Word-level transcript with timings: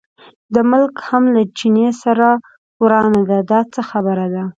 د 0.53 0.55
ملک 0.71 0.93
هم 1.09 1.23
له 1.35 1.41
چیني 1.57 1.87
سره 2.03 2.27
ورانه 2.83 3.21
ده، 3.29 3.37
دا 3.51 3.59
څه 3.73 3.81
خبره 3.89 4.25
ده. 4.33 4.43